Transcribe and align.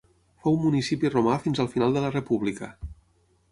Fou 0.45 0.55
municipi 0.63 1.11
romà 1.17 1.35
fins 1.45 1.63
al 1.65 1.71
final 1.75 1.95
de 1.99 2.05
la 2.07 2.11
República. 2.17 2.73